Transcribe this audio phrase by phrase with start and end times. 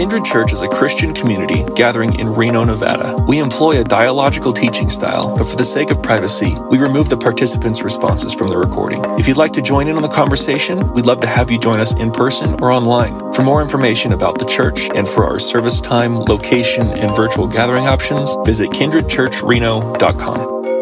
[0.00, 3.22] Kindred Church is a Christian community gathering in Reno, Nevada.
[3.28, 7.18] We employ a dialogical teaching style, but for the sake of privacy, we remove the
[7.18, 9.04] participants' responses from the recording.
[9.18, 11.80] If you'd like to join in on the conversation, we'd love to have you join
[11.80, 13.34] us in person or online.
[13.34, 17.86] For more information about the church and for our service time, location, and virtual gathering
[17.86, 20.79] options, visit kindredchurchreno.com.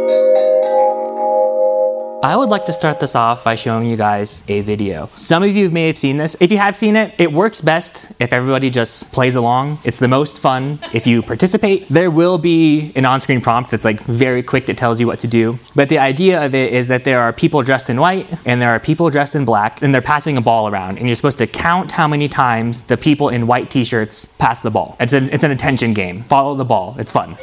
[2.29, 5.09] I would like to start this off by showing you guys a video.
[5.15, 6.37] Some of you may have seen this.
[6.41, 9.79] If you have seen it, it works best if everybody just plays along.
[9.83, 11.89] It's the most fun if you participate.
[11.89, 15.21] There will be an on screen prompt that's like very quick that tells you what
[15.21, 15.59] to do.
[15.75, 18.73] But the idea of it is that there are people dressed in white and there
[18.73, 20.99] are people dressed in black, and they're passing a ball around.
[20.99, 24.61] And you're supposed to count how many times the people in white t shirts pass
[24.61, 24.99] the ball.
[25.01, 26.25] It's an, it's an attention game.
[26.25, 27.37] Follow the ball, it's fun.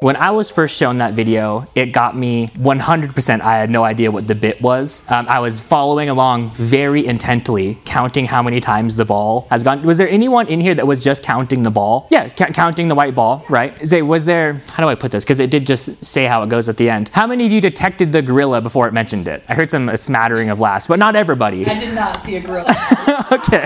[0.00, 3.40] When I was first shown that video, it got me 100%.
[3.40, 5.10] I had no idea what the bit was.
[5.10, 9.82] Um, I was following along very intently, counting how many times the ball has gone.
[9.84, 12.06] Was there anyone in here that was just counting the ball?
[12.10, 13.74] Yeah, ca- counting the white ball, right?
[13.88, 15.24] There, was there, how do I put this?
[15.24, 17.08] Because it did just say how it goes at the end.
[17.14, 19.44] How many of you detected the gorilla before it mentioned it?
[19.48, 21.64] I heard some a smattering of laughs, but not everybody.
[21.64, 22.74] I did not see a gorilla.
[23.32, 23.64] okay.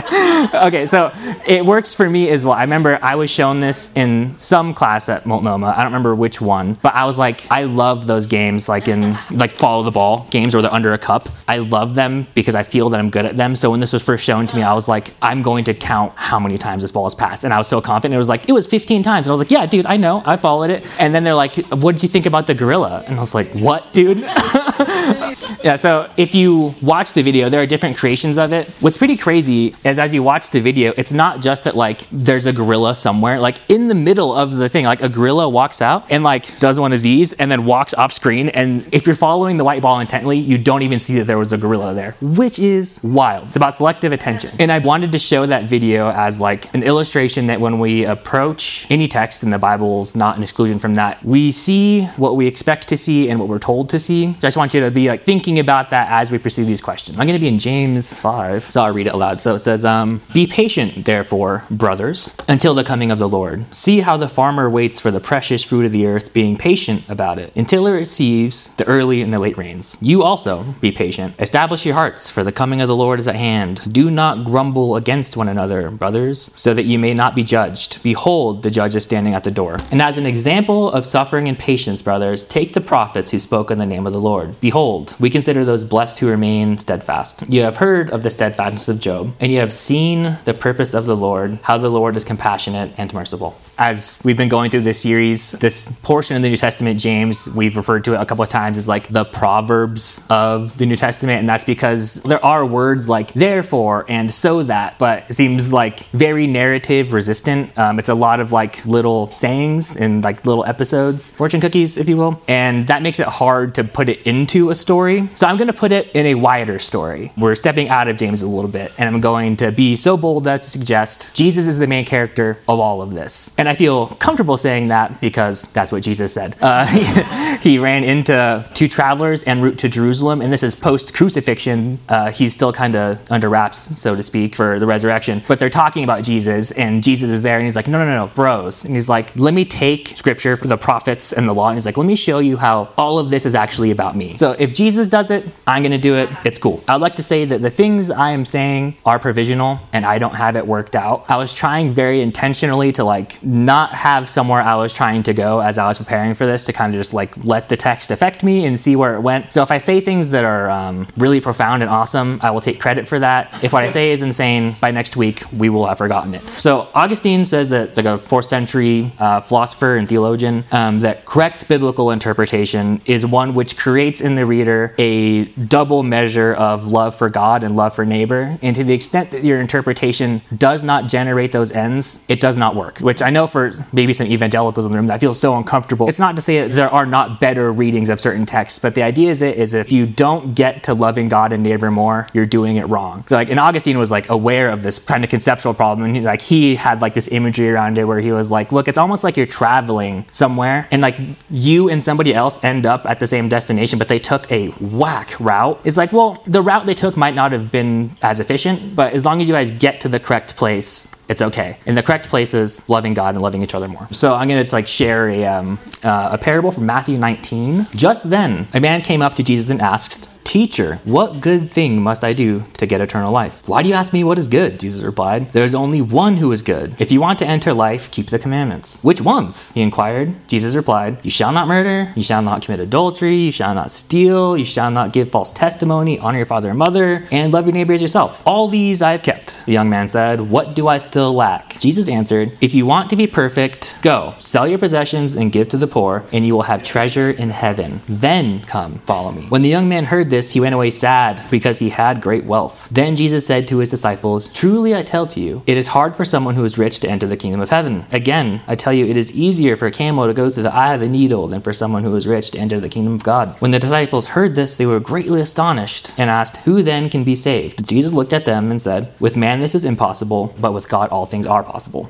[0.55, 1.11] Okay, so
[1.45, 2.55] it works for me as well.
[2.55, 5.75] I remember I was shown this in some class at Multnomah.
[5.77, 9.15] I don't remember which one, but I was like, I love those games, like in
[9.31, 11.29] like follow the ball games where they're under a cup.
[11.49, 13.57] I love them because I feel that I'm good at them.
[13.57, 16.13] So when this was first shown to me, I was like, I'm going to count
[16.15, 18.15] how many times this ball has passed, and I was so confident.
[18.15, 20.23] It was like it was 15 times, and I was like, Yeah, dude, I know,
[20.25, 20.87] I followed it.
[21.01, 23.03] And then they're like, What did you think about the gorilla?
[23.07, 24.19] And I was like, What, dude?
[25.65, 25.77] yeah.
[25.77, 28.69] So if you watch the video, there are different creations of it.
[28.81, 32.47] What's pretty crazy is as you watch the video, it's not just that like there's
[32.47, 33.39] a gorilla somewhere.
[33.41, 36.79] Like in the middle of the thing, like a gorilla walks out and like does
[36.79, 38.49] one of these and then walks off screen.
[38.51, 41.53] And if you're following the white ball intently, you don't even see that there was
[41.53, 43.49] a gorilla there, which is wild.
[43.49, 44.51] It's about selective attention.
[44.59, 48.87] And I wanted to show that video as like an illustration that when we approach
[48.91, 52.89] any text in the Bible's not an exclusion from that, we see what we expect
[52.89, 54.33] to see and what we're told to see.
[54.33, 56.81] So I just want you to be like thinking about that as we pursue these
[56.81, 57.19] questions.
[57.19, 59.41] I'm going to be in James 5, so I'll read it aloud.
[59.41, 63.73] So it says, um, Be patient, therefore, brothers, until the coming of the Lord.
[63.75, 67.39] See how the farmer waits for the precious fruit of the earth, being patient about
[67.39, 69.97] it, until it receives the early and the late rains.
[70.01, 71.35] You also be patient.
[71.39, 73.93] Establish your hearts, for the coming of the Lord is at hand.
[73.93, 78.03] Do not grumble against one another, brothers, so that you may not be judged.
[78.03, 79.79] Behold, the judge is standing at the door.
[79.91, 83.79] And as an example of suffering and patience, brothers, take the prophets who spoke in
[83.79, 84.61] the name of the Lord.
[84.61, 87.45] Behold, we consider those blessed who remain steadfast.
[87.49, 91.07] You have heard of the steadfastness of Job, and you have seen the purpose of
[91.07, 93.57] the Lord, how the Lord is compassionate and merciful.
[93.81, 97.79] As we've been going through this series, this portion of the New Testament, James, we've
[97.79, 101.39] referred to it a couple of times as like the Proverbs of the New Testament,
[101.39, 106.01] and that's because there are words like therefore and so that, but it seems like
[106.11, 107.71] very narrative resistant.
[107.79, 112.07] Um, it's a lot of like little sayings and like little episodes, fortune cookies, if
[112.07, 115.27] you will, and that makes it hard to put it into a story.
[115.37, 117.33] So I'm going to put it in a wider story.
[117.39, 120.47] We're stepping out of James a little bit, and I'm going to be so bold
[120.47, 123.55] as to suggest Jesus is the main character of all of this.
[123.57, 126.57] And I feel comfortable saying that because that's what Jesus said.
[126.61, 126.85] Uh,
[127.59, 132.01] he, ran into two travelers en route to Jerusalem, and this is post crucifixion.
[132.09, 135.41] Uh, he's still kind of under wraps, so to speak, for the resurrection.
[135.47, 138.27] But they're talking about Jesus, and Jesus is there, and he's like, no, no, no,
[138.27, 138.85] no, bros.
[138.85, 141.87] And he's like, let me take scripture for the prophets and the law, and he's
[141.87, 144.37] like, let me show you how all of this is actually about me.
[144.37, 146.29] So if Jesus does it, I'm going to do it.
[146.45, 146.83] It's cool.
[146.89, 150.35] I'd like to say that the things I am saying are provisional, and I don't
[150.35, 151.25] have it worked out.
[151.29, 155.61] I was trying very intentionally to like not have somewhere I was trying to go
[155.61, 158.43] as I was preparing for this to kind of just like let the text affect
[158.43, 159.53] me and see where it went.
[159.53, 162.81] So if I say things that are um, really profound and awesome, I will take
[162.81, 163.53] credit for that.
[163.63, 166.43] If what I say is insane, by next week we will have forgotten it.
[166.67, 171.69] So Augustine says that like a fourth century uh, philosopher and theologian um, that correct
[171.69, 177.29] biblical interpretation is one which creates in the reader a double measure of love for
[177.29, 178.59] God and love for neighbor.
[178.63, 182.75] And to the extent that your interpretation does not generate those ends, it does not
[182.75, 182.99] work.
[182.99, 186.09] Which I know for maybe some evangelicals in the room that feels so uncomfortable.
[186.09, 189.03] It's not to say that there are not better readings of certain texts, but the
[189.03, 192.47] idea is it is if you don't get to loving God and neighbor more, you're
[192.47, 193.25] doing it wrong.
[193.27, 196.23] So like, and Augustine was like aware of this kind of conceptual problem, and he,
[196.23, 199.25] like he had like this imagery around it where he was like, look, it's almost
[199.25, 201.19] like you're traveling somewhere, and like
[201.51, 205.39] you and somebody else end up at the same destination, but they took a whack
[205.41, 205.81] route.
[205.85, 209.25] It's like, well, the route they took might not have been as efficient, but as
[209.25, 211.79] long as you guys get to the correct place, it's okay.
[211.87, 214.09] And the correct place is loving God and loving each other more.
[214.11, 217.87] So I'm gonna just like share a, um, uh, a parable from Matthew 19.
[217.95, 222.25] Just then, a man came up to Jesus and asked, Teacher, what good thing must
[222.25, 223.63] I do to get eternal life?
[223.69, 224.81] Why do you ask me what is good?
[224.81, 226.97] Jesus replied, There is only one who is good.
[226.99, 229.01] If you want to enter life, keep the commandments.
[229.01, 229.71] Which ones?
[229.71, 230.35] He inquired.
[230.49, 234.59] Jesus replied, You shall not murder, you shall not commit adultery, you shall not steal,
[234.59, 237.93] you shall not give false testimony, honor your father and mother, and love your neighbor
[237.93, 238.43] as yourself.
[238.45, 239.65] All these I have kept.
[239.67, 241.79] The young man said, What do I still lack?
[241.79, 245.77] Jesus answered, If you want to be perfect, go, sell your possessions and give to
[245.77, 248.01] the poor, and you will have treasure in heaven.
[248.09, 249.43] Then come, follow me.
[249.43, 252.89] When the young man heard this, he went away sad because he had great wealth.
[252.91, 256.25] Then Jesus said to his disciples, Truly I tell to you, it is hard for
[256.25, 258.05] someone who is rich to enter the kingdom of heaven.
[258.13, 260.95] Again, I tell you, it is easier for a camel to go through the eye
[260.95, 263.61] of a needle than for someone who is rich to enter the kingdom of God.
[263.61, 267.35] When the disciples heard this, they were greatly astonished and asked, Who then can be
[267.35, 267.87] saved?
[267.87, 271.27] Jesus looked at them and said, With man this is impossible, but with God all
[271.27, 272.09] things are possible.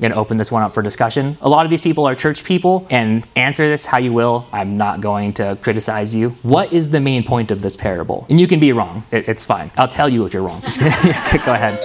[0.00, 1.36] Going to open this one up for discussion.
[1.40, 4.46] A lot of these people are church people, and answer this how you will.
[4.52, 6.30] I'm not going to criticize you.
[6.42, 8.26] What is the main point of this parable?
[8.30, 9.04] And you can be wrong.
[9.10, 9.70] It, it's fine.
[9.76, 10.60] I'll tell you if you're wrong.
[10.78, 11.80] Go ahead.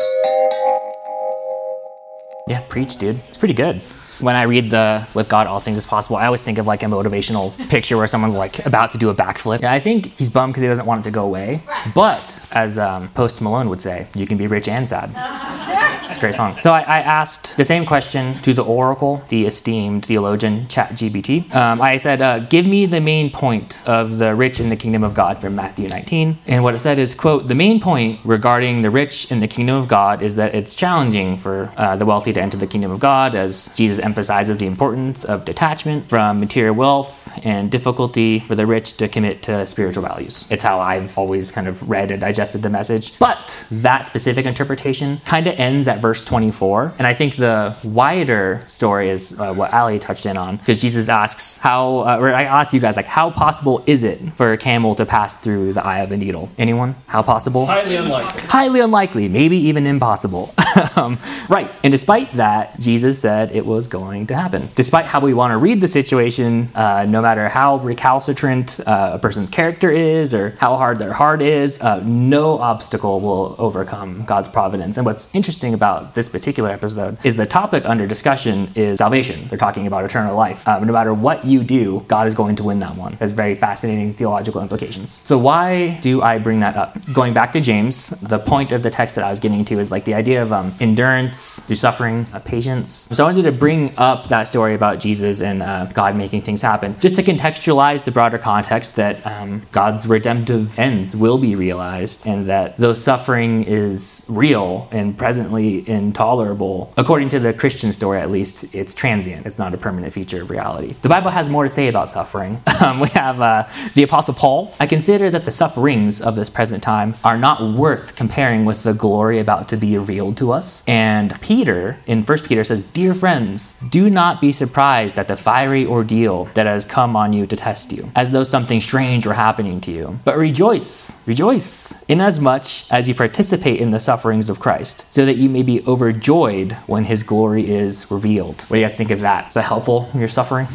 [2.47, 3.19] Yeah, preach, dude.
[3.27, 3.81] It's pretty good
[4.19, 6.83] when I read the "With God All Things Is Possible," I always think of like
[6.83, 9.61] a motivational picture where someone's like about to do a backflip.
[9.61, 11.61] Yeah, I think he's bummed because he doesn't want it to go away.
[11.93, 15.09] But as um, Post Malone would say, you can be rich and sad.
[16.05, 16.59] It's a great song.
[16.59, 21.53] So I, I, asked the same question to the Oracle, the esteemed theologian ChatGPT.
[21.55, 25.03] Um, I said, uh, "Give me the main point of the rich in the kingdom
[25.03, 28.81] of God from Matthew 19." And what it said is, "quote The main point regarding
[28.81, 32.33] the rich in the kingdom of God is that it's challenging for uh, the wealthy
[32.33, 36.75] to enter the kingdom of God, as Jesus emphasizes the importance of detachment from material
[36.75, 41.51] wealth and difficulty for the rich to commit to spiritual values." It's how I've always
[41.51, 43.17] kind of read and digested the message.
[43.19, 46.93] But that specific interpretation kind of ends at verse 24.
[46.97, 51.09] And I think the wider story is uh, what Ali touched in on, because Jesus
[51.09, 54.57] asks, How, uh, or I ask you guys, like, how possible is it for a
[54.57, 56.49] camel to pass through the eye of a needle?
[56.57, 56.95] Anyone?
[57.07, 57.65] How possible?
[57.65, 58.41] Highly unlikely.
[58.43, 60.53] Highly unlikely, maybe even impossible.
[60.95, 61.17] um,
[61.49, 61.71] right.
[61.83, 64.61] And despite that, Jesus said it was going to happen.
[64.75, 69.19] Despite how we want to read the situation, uh, no matter how recalcitrant uh, a
[69.19, 74.49] person's character is or how hard their heart is, uh, no obstacle will overcome God's
[74.49, 74.97] providence.
[74.97, 79.47] And what's interesting about this particular episode is the topic under discussion is salvation.
[79.47, 80.67] They're talking about eternal life.
[80.67, 83.13] Um, no matter what you do, God is going to win that one.
[83.23, 85.09] Has very fascinating theological implications.
[85.29, 86.97] So why do I bring that up?
[87.13, 89.91] Going back to James, the point of the text that I was getting to is
[89.91, 92.89] like the idea of um, endurance through suffering, uh, patience.
[93.11, 96.61] So I wanted to bring up that story about Jesus and uh, God making things
[96.61, 102.27] happen, just to contextualize the broader context that um, God's redemptive ends will be realized,
[102.27, 106.93] and that though suffering is real and presently intolerable.
[106.97, 109.45] According to the Christian story, at least, it's transient.
[109.45, 110.95] It's not a permanent feature of reality.
[111.01, 112.61] The Bible has more to say about suffering.
[112.83, 113.63] Um, we have uh,
[113.93, 114.75] the Apostle Paul.
[114.77, 118.93] I consider that the sufferings of this present time are not worth comparing with the
[118.93, 120.83] glory about to be revealed to us.
[120.87, 125.85] And Peter, in 1 Peter, says, Dear friends, do not be surprised at the fiery
[125.85, 129.81] ordeal that has come on you to test you, as though something strange were happening
[129.81, 130.19] to you.
[130.23, 135.49] But rejoice, rejoice, inasmuch as you participate in the sufferings of Christ, so that you
[135.49, 138.61] may be overjoyed when his glory is revealed.
[138.63, 139.49] What do you guys think of that?
[139.49, 140.67] Is that helpful when you're suffering?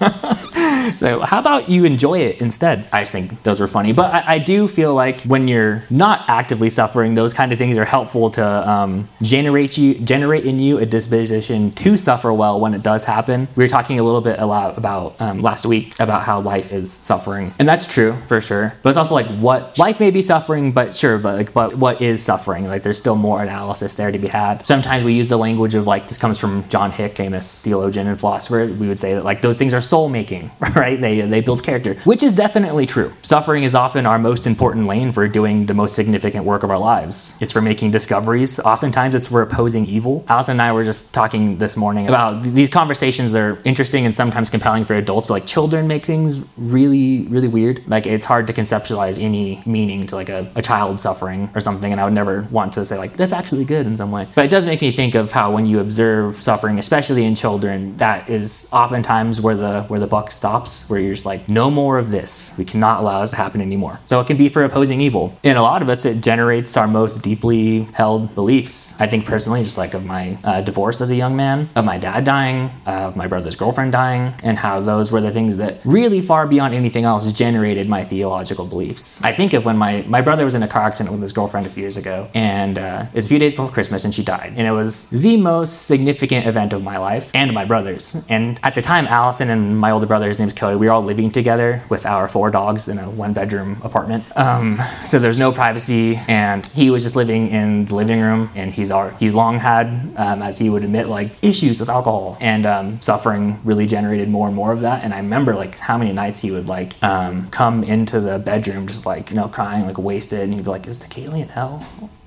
[0.94, 2.86] so how about you enjoy it instead?
[2.92, 3.92] I just think those were funny.
[3.92, 7.76] But I, I, do feel like when you're not actively suffering, those kind of things
[7.76, 12.74] are helpful to um, generate you generate in you a disposition to suffer well when
[12.74, 13.48] it does happen.
[13.56, 16.72] We were talking a little bit a lot about um, last week about how life
[16.72, 18.72] is suffering, and that's true for sure.
[18.82, 22.00] But it's also like what life may be suffering, but sure, but like but what
[22.00, 22.66] is suffering?
[22.66, 24.66] Like there's still more analysis there to be had.
[24.66, 28.18] Sometimes we use the language of like this comes from John Hick, famous theologian and
[28.18, 28.66] philosopher.
[28.66, 31.00] We would say that like those things are soul making, right?
[31.00, 33.12] They, they build character, which is definitely true.
[33.22, 36.78] Suffering is often our most important lane for doing the most significant work of our
[36.78, 37.36] lives.
[37.40, 38.58] It's for making discoveries.
[38.60, 40.24] Oftentimes it's for opposing evil.
[40.28, 44.14] Allison and I were just talking this morning about these conversations that are interesting and
[44.14, 47.86] sometimes compelling for adults, but like children make things really, really weird.
[47.86, 51.92] Like it's hard to conceptualize any meaning to like a, a child suffering or something.
[51.92, 54.26] And I would never want to say like, that's actually good in some way.
[54.34, 57.96] But it does make me think of how when you observe suffering, especially in children,
[57.98, 61.98] that is oftentimes where the where the buck stops, where you're just like, no more
[61.98, 62.54] of this.
[62.58, 63.98] We cannot allow this to happen anymore.
[64.04, 65.36] So it can be for opposing evil.
[65.42, 68.98] In a lot of us, it generates our most deeply held beliefs.
[69.00, 71.98] I think personally, just like of my uh, divorce as a young man, of my
[71.98, 76.20] dad dying, of my brother's girlfriend dying, and how those were the things that really
[76.20, 79.22] far beyond anything else generated my theological beliefs.
[79.24, 81.66] I think of when my, my brother was in a car accident with his girlfriend
[81.66, 84.22] a few years ago, and uh, it was a few days before Christmas, and she
[84.22, 84.52] died.
[84.56, 88.26] And it was the most significant event of my life and my brother's.
[88.28, 91.02] And at the time, Allison and my older brother, his name's Dakota, we were all
[91.02, 94.24] living together with our four dogs in a one bedroom apartment.
[94.36, 98.72] Um, so there's no privacy, and he was just living in the living room, and
[98.72, 102.66] he's our, he's long had, um, as he would admit, like issues with alcohol, and
[102.66, 105.04] um, suffering really generated more and more of that.
[105.04, 108.86] And I remember like how many nights he would like um, come into the bedroom
[108.86, 111.48] just like you know crying like wasted, and he'd be like, "Is the Kaylee in
[111.48, 111.86] hell?"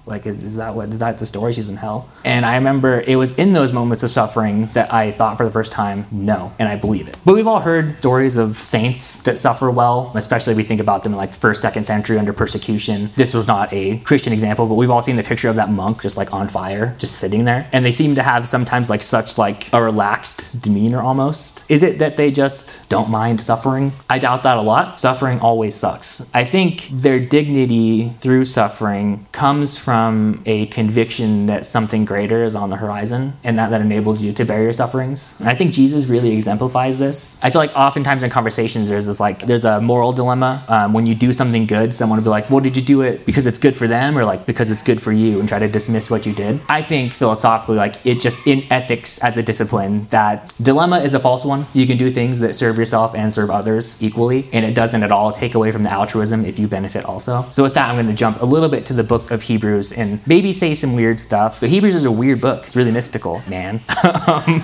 [0.09, 1.53] Like, is, is that what is that the story?
[1.53, 2.09] She's in hell.
[2.25, 5.51] And I remember it was in those moments of suffering that I thought for the
[5.51, 7.17] first time, no, and I believe it.
[7.25, 11.13] But we've all heard stories of saints that suffer well, especially we think about them
[11.13, 13.11] in like the first, second century under persecution.
[13.15, 16.01] This was not a Christian example, but we've all seen the picture of that monk
[16.01, 17.69] just like on fire, just sitting there.
[17.71, 21.69] And they seem to have sometimes like such like a relaxed demeanor almost.
[21.69, 23.91] Is it that they just don't mind suffering?
[24.09, 24.99] I doubt that a lot.
[24.99, 26.33] Suffering always sucks.
[26.33, 29.98] I think their dignity through suffering comes from
[30.45, 34.45] a conviction that something greater is on the horizon and that that enables you to
[34.45, 35.39] bear your sufferings.
[35.39, 37.39] And I think Jesus really exemplifies this.
[37.43, 40.63] I feel like oftentimes in conversations there's this like there's a moral dilemma.
[40.67, 43.25] Um, when you do something good, someone will be like, "Well, did you do it
[43.25, 45.67] because it's good for them or like because it's good for you?" and try to
[45.67, 46.61] dismiss what you did.
[46.69, 51.19] I think philosophically, like it just in ethics as a discipline, that dilemma is a
[51.19, 51.65] false one.
[51.73, 55.11] You can do things that serve yourself and serve others equally, and it doesn't at
[55.11, 57.45] all take away from the altruism if you benefit also.
[57.49, 59.78] So with that, I'm going to jump a little bit to the book of Hebrews
[59.91, 61.59] and maybe say some weird stuff.
[61.61, 62.65] But Hebrews is a weird book.
[62.65, 63.79] It's really mystical, man.
[64.27, 64.61] um,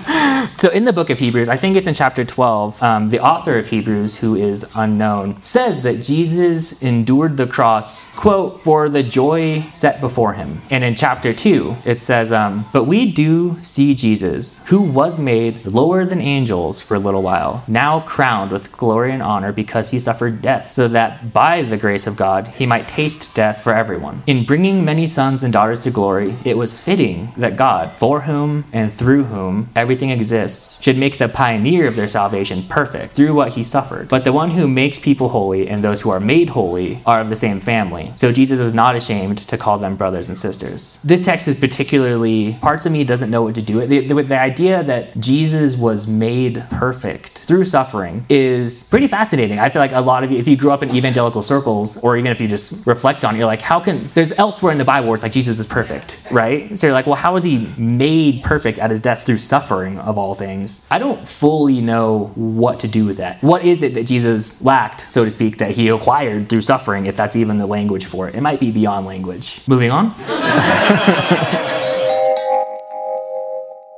[0.56, 3.58] so in the book of Hebrews, I think it's in chapter 12, um, the author
[3.58, 9.62] of Hebrews, who is unknown, says that Jesus endured the cross, quote, for the joy
[9.70, 10.60] set before him.
[10.70, 15.64] And in chapter 2, it says, um, But we do see Jesus, who was made
[15.66, 19.98] lower than angels for a little while, now crowned with glory and honor because he
[19.98, 24.22] suffered death, so that by the grace of God he might taste death for everyone.
[24.26, 28.64] In bringing many sons and daughters to glory, it was fitting that God, for whom
[28.72, 33.54] and through whom everything exists, should make the pioneer of their salvation perfect through what
[33.54, 34.08] he suffered.
[34.08, 37.28] But the one who makes people holy and those who are made holy are of
[37.28, 38.12] the same family.
[38.16, 41.00] So Jesus is not ashamed to call them brothers and sisters.
[41.04, 43.88] This text is particularly, parts of me doesn't know what to do with.
[43.90, 49.58] The, the, the idea that Jesus was made perfect through suffering is pretty fascinating.
[49.58, 52.16] I feel like a lot of you, if you grew up in evangelical circles, or
[52.16, 54.84] even if you just reflect on it, you're like, how can, there's elsewhere in the
[54.84, 56.76] Bible where it's like Jesus is perfect, right?
[56.76, 60.18] So you're like, well, how was he made perfect at his death through suffering of
[60.18, 60.86] all things?
[60.90, 63.42] I don't fully know what to do with that.
[63.42, 67.16] What is it that Jesus lacked, so to speak, that he acquired through suffering, if
[67.16, 68.34] that's even the language for it?
[68.34, 69.66] It might be beyond language.
[69.68, 70.14] Moving on.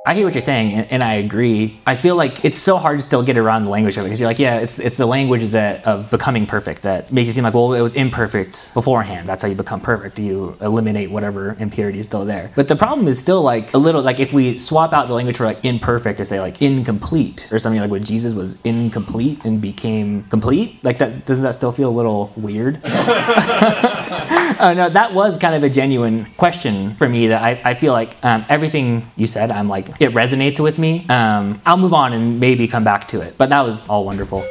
[0.09, 1.79] I hear what you're saying, and, and, I agree.
[1.85, 4.19] I feel like it's so hard to still get around the language of it because
[4.19, 7.43] you're like, yeah, it's it's the language that of becoming perfect that makes you seem
[7.43, 9.27] like, well, it was imperfect beforehand.
[9.27, 10.17] That's how you become perfect.
[10.17, 12.51] You eliminate whatever impurity is still there.
[12.55, 15.37] But the problem is still like a little like if we swap out the language
[15.37, 19.61] for like imperfect to say like incomplete or something like when Jesus was incomplete and
[19.61, 22.81] became complete, like that doesn't that still feel a little weird?
[24.65, 27.93] oh no, that was kind of a genuine question for me that I, I feel
[27.93, 31.05] like um, everything you said, I'm like it resonates with me.
[31.07, 33.37] Um, I'll move on and maybe come back to it.
[33.37, 34.41] But that was all wonderful.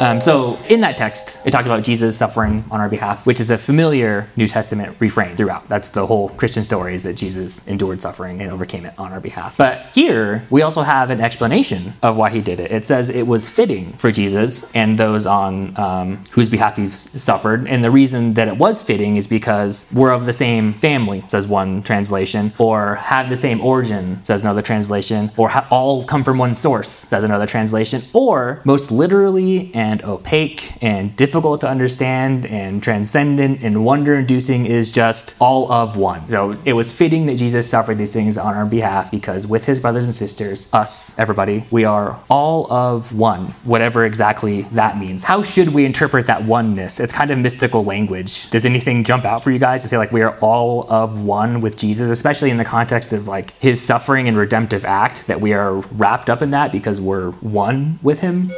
[0.00, 3.50] Um, so in that text, it talked about Jesus suffering on our behalf, which is
[3.50, 5.68] a familiar New Testament refrain throughout.
[5.68, 9.20] That's the whole Christian story is that Jesus endured suffering and overcame it on our
[9.20, 9.56] behalf.
[9.56, 12.72] But here, we also have an explanation of why he did it.
[12.72, 17.68] It says it was fitting for Jesus and those on um, whose behalf he suffered.
[17.68, 21.46] And the reason that it was fitting is because we're of the same family, says
[21.46, 26.38] one translation, or have the same origin, says another translation, or ha- all come from
[26.38, 32.46] one source, says another translation, or most literally and and opaque and difficult to understand
[32.46, 36.26] and transcendent and wonder inducing is just all of one.
[36.30, 39.78] So it was fitting that Jesus suffered these things on our behalf because with his
[39.78, 45.22] brothers and sisters, us, everybody, we are all of one, whatever exactly that means.
[45.22, 46.98] How should we interpret that oneness?
[46.98, 48.48] It's kind of mystical language.
[48.48, 51.60] Does anything jump out for you guys to say like we are all of one
[51.60, 55.52] with Jesus, especially in the context of like his suffering and redemptive act that we
[55.52, 58.48] are wrapped up in that because we're one with him?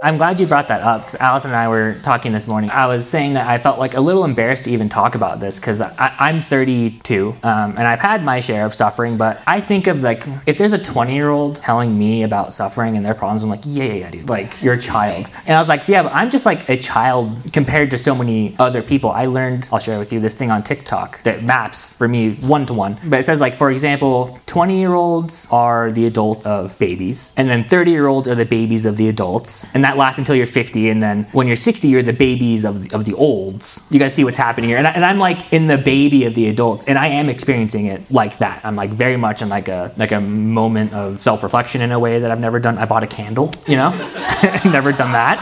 [0.00, 2.70] I'm glad you brought that up because Allison and I were talking this morning.
[2.70, 5.58] I was saying that I felt like a little embarrassed to even talk about this
[5.58, 10.04] because I'm 32 um, and I've had my share of suffering, but I think of
[10.04, 13.48] like if there's a 20 year old telling me about suffering and their problems, I'm
[13.48, 15.30] like, yeah, yeah, yeah, dude, like you're a child.
[15.46, 18.54] And I was like, yeah, but I'm just like a child compared to so many
[18.60, 19.10] other people.
[19.10, 22.66] I learned, I'll share with you this thing on TikTok that maps for me one
[22.66, 23.00] to one.
[23.06, 27.50] But it says, like, for example, 20 year olds are the adults of babies, and
[27.50, 29.66] then 30 year olds are the babies of the adults.
[29.74, 32.82] And that lasts until you're 50, and then when you're 60, you're the babies of
[32.82, 33.86] the, of the olds.
[33.90, 36.34] You guys see what's happening here, and, I, and I'm like in the baby of
[36.34, 38.60] the adults, and I am experiencing it like that.
[38.64, 41.98] I'm like very much in like a like a moment of self reflection in a
[41.98, 42.76] way that I've never done.
[42.76, 43.90] I bought a candle, you know,
[44.66, 45.38] never done that.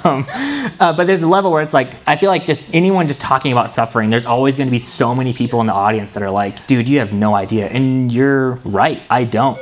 [0.04, 0.24] um,
[0.78, 3.50] uh, but there's a level where it's like I feel like just anyone just talking
[3.50, 6.30] about suffering, there's always going to be so many people in the audience that are
[6.30, 9.58] like, dude, you have no idea, and you're right, I don't.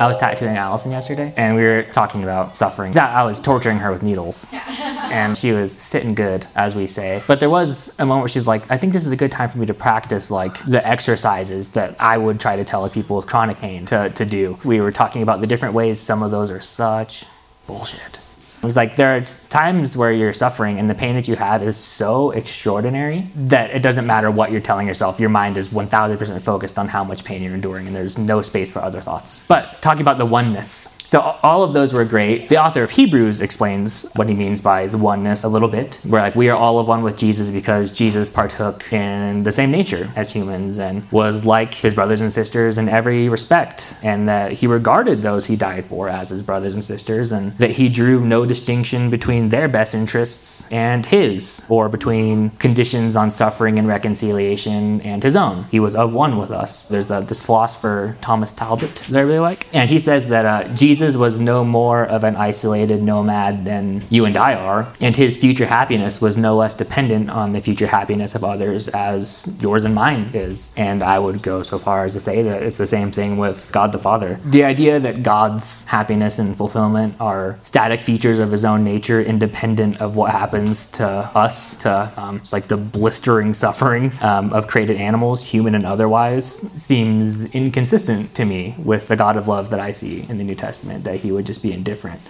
[0.00, 2.96] I was tattooing Allison yesterday, and we were talking about suffering.
[2.98, 7.22] I was torturing her with needles, and she was sitting good, as we say.
[7.26, 9.48] But there was a moment where she's like, "I think this is a good time
[9.48, 13.26] for me to practice like the exercises that I would try to tell people with
[13.26, 16.50] chronic pain to, to do." We were talking about the different ways some of those
[16.50, 17.24] are such
[17.66, 18.20] bullshit.
[18.64, 21.76] Was like there are times where you're suffering and the pain that you have is
[21.76, 25.20] so extraordinary that it doesn't matter what you're telling yourself.
[25.20, 28.70] Your mind is 1000% focused on how much pain you're enduring and there's no space
[28.70, 29.46] for other thoughts.
[29.46, 32.48] But talking about the oneness, so all of those were great.
[32.48, 36.00] The author of Hebrews explains what he means by the oneness a little bit.
[36.06, 39.70] We're like we are all of one with Jesus because Jesus partook in the same
[39.70, 44.52] nature as humans and was like his brothers and sisters in every respect, and that
[44.52, 48.24] he regarded those he died for as his brothers and sisters, and that he drew
[48.24, 55.00] no distinction between their best interests and his, or between conditions on suffering and reconciliation
[55.02, 55.56] and his own.
[55.74, 56.70] He was of one with us.
[56.92, 60.74] There's a, this philosopher Thomas Talbott, that I really like, and he says that uh,
[60.74, 65.14] Jesus Jesus was no more of an isolated nomad than you and I are, and
[65.14, 69.84] his future happiness was no less dependent on the future happiness of others as yours
[69.84, 70.70] and mine is.
[70.76, 73.70] And I would go so far as to say that it's the same thing with
[73.72, 74.40] God the Father.
[74.44, 80.00] The idea that God's happiness and fulfillment are static features of his own nature, independent
[80.00, 84.96] of what happens to us, to um, it's like the blistering suffering um, of created
[84.96, 86.46] animals, human and otherwise,
[86.80, 90.54] seems inconsistent to me with the God of love that I see in the New
[90.54, 92.20] Testament that he would just be indifferent.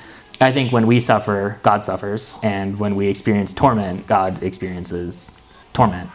[0.41, 5.41] I think when we suffer, God suffers, and when we experience torment, God experiences
[5.73, 6.11] torment.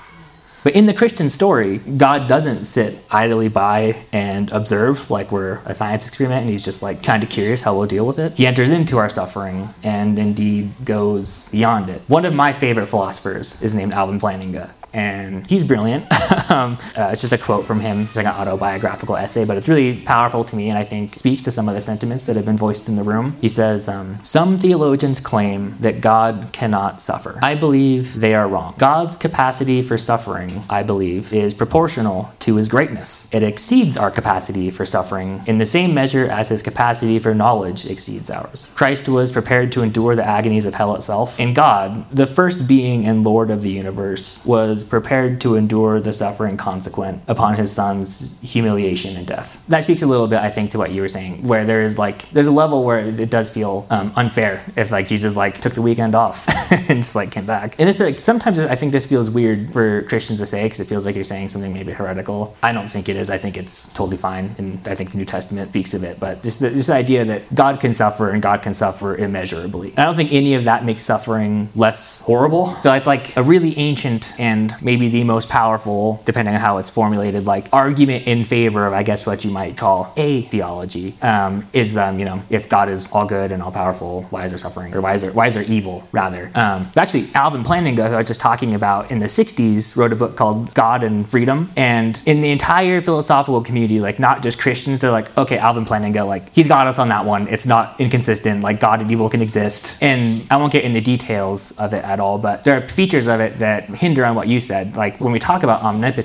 [0.64, 5.74] But in the Christian story, God doesn't sit idly by and observe like we're a
[5.74, 8.38] science experiment and he's just like kind of curious how we'll deal with it.
[8.38, 12.02] He enters into our suffering and indeed goes beyond it.
[12.08, 16.06] One of my favorite philosophers is named Alvin Plantinga and he's brilliant.
[16.50, 18.02] um, uh, it's just a quote from him.
[18.02, 21.44] It's like an autobiographical essay, but it's really powerful to me and I think speaks
[21.44, 23.38] to some of the sentiments that have been voiced in the room.
[23.42, 27.40] He says, um, Some theologians claim that God cannot suffer.
[27.42, 28.76] I believe they are wrong.
[28.78, 33.32] God's capacity for suffering, I believe, is proportional to his greatness.
[33.34, 37.86] It exceeds our capacity for suffering in the same measure as his capacity for knowledge
[37.86, 38.74] exceeds ours.
[38.76, 43.06] Christ was prepared to endure the agonies of hell itself, and God, the first being
[43.06, 48.40] and Lord of the universe, was prepared to endure the suffering consequent upon his son's
[48.42, 49.66] humiliation and death.
[49.68, 51.98] That speaks a little bit, I think, to what you were saying, where there is
[51.98, 55.74] like there's a level where it does feel um, unfair if like Jesus like took
[55.74, 56.48] the weekend off
[56.90, 57.76] and just like came back.
[57.80, 60.86] And it's like sometimes I think this feels weird for Christians to say because it
[60.86, 62.56] feels like you're saying something maybe heretical.
[62.64, 63.30] I don't think it is.
[63.30, 66.20] I think it's totally fine, and I think the New Testament speaks of it.
[66.20, 69.94] But just the, this idea that God can suffer and God can suffer immeasurably.
[69.98, 72.68] I don't think any of that makes suffering less horrible.
[72.82, 76.92] So it's like a really ancient and maybe the most powerful, depending on how it's
[76.92, 81.98] formulated, like argument in favor of, I guess, what you might call atheology um, is,
[81.98, 84.94] um, you know, if God is all good and all powerful, why is there suffering?
[84.94, 86.52] Or why is there, why is there evil, rather?
[86.54, 90.16] Um, actually, Alvin Plantinga, who I was just talking about in the 60s, wrote a
[90.16, 91.72] book called God and Freedom.
[91.76, 96.28] And in the entire philosophical community, like not just Christians, they're like, okay, Alvin Plantinga,
[96.28, 97.48] like he's got us on that one.
[97.48, 98.62] It's not inconsistent.
[98.62, 99.98] Like God and evil can exist.
[100.04, 103.28] And I won't get in the details of it at all, but there are features
[103.28, 106.19] of it that hinder on what you said, like when we talk about omnipotence,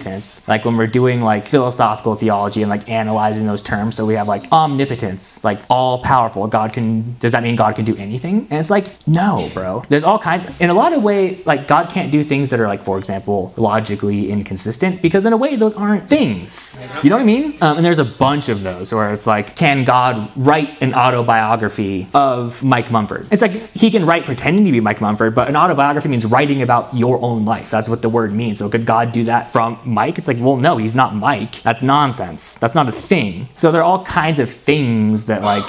[0.48, 4.28] like when we're doing like philosophical theology and like analyzing those terms, so we have
[4.28, 6.46] like omnipotence, like all powerful.
[6.46, 8.46] God can, does that mean God can do anything?
[8.50, 9.83] And it's like, no, bro.
[9.88, 12.66] There's all kinds, in a lot of ways, like God can't do things that are
[12.66, 16.76] like, for example, logically inconsistent because in a way those aren't things.
[17.00, 17.57] Do you know what I mean?
[17.61, 22.09] Um, and there's a bunch of those where it's like, can God write an autobiography
[22.14, 23.28] of Mike Mumford?
[23.30, 26.62] It's like he can write pretending to be Mike Mumford, but an autobiography means writing
[26.62, 27.70] about your own life.
[27.70, 28.59] That's what the word means.
[28.59, 30.18] So could God do that from Mike?
[30.18, 31.62] It's like, well, no, he's not Mike.
[31.62, 32.57] That's nonsense.
[32.57, 33.49] That's not a thing.
[33.55, 35.66] So there are all kinds of things that like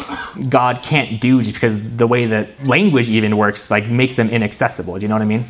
[0.50, 4.96] God can't do just because the way that language even works like makes them inaccessible.
[4.96, 5.46] Do you know what I mean?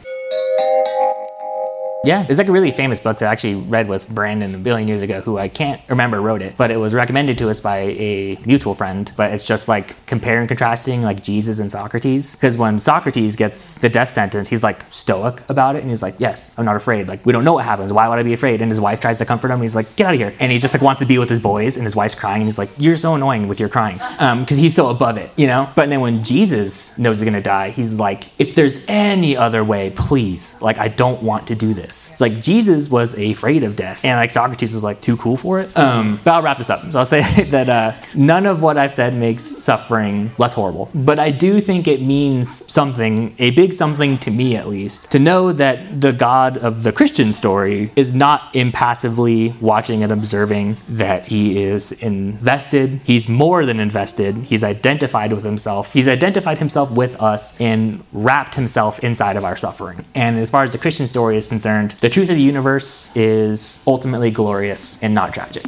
[2.05, 4.87] Yeah, it's like a really famous book that I actually read with Brandon a billion
[4.87, 7.77] years ago, who I can't remember wrote it, but it was recommended to us by
[7.77, 9.11] a mutual friend.
[9.17, 12.35] But it's just like comparing and contrasting like Jesus and Socrates.
[12.35, 16.15] Because when Socrates gets the death sentence, he's like stoic about it, and he's like,
[16.19, 17.07] "Yes, I'm not afraid.
[17.07, 17.91] Like we don't know what happens.
[17.91, 19.61] Why would I be afraid?" And his wife tries to comfort him.
[19.61, 21.39] He's like, "Get out of here!" And he just like wants to be with his
[21.39, 24.57] boys, and his wife's crying, and he's like, "You're so annoying with your crying," because
[24.57, 25.69] um, he's so above it, you know.
[25.75, 29.89] But then when Jesus knows he's gonna die, he's like, "If there's any other way,
[29.95, 30.61] please.
[30.61, 34.17] Like I don't want to do this." It's like Jesus was afraid of death, and
[34.17, 35.75] like Socrates was like too cool for it.
[35.77, 36.81] Um, but I'll wrap this up.
[36.91, 37.21] So I'll say
[37.55, 41.87] that uh, none of what I've said makes suffering less horrible, but I do think
[41.87, 46.57] it means something, a big something to me at least, to know that the God
[46.57, 52.99] of the Christian story is not impassively watching and observing, that he is invested.
[53.03, 54.35] He's more than invested.
[54.37, 55.93] He's identified with himself.
[55.93, 60.05] He's identified himself with us and wrapped himself inside of our suffering.
[60.15, 63.81] And as far as the Christian story is concerned, the truth of the universe is
[63.87, 65.65] ultimately glorious and not tragic.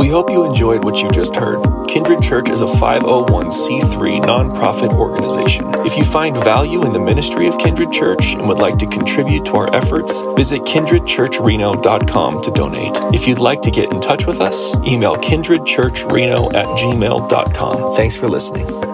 [0.00, 1.62] We hope you enjoyed what you just heard.
[1.86, 5.66] Kindred Church is a 501c3 nonprofit organization.
[5.84, 9.44] If you find value in the ministry of Kindred Church and would like to contribute
[9.46, 12.92] to our efforts, visit kindredchurchreno.com to donate.
[13.14, 17.92] If you'd like to get in touch with us, email kindredchurchreno at gmail.com.
[17.92, 18.89] Thanks for listening.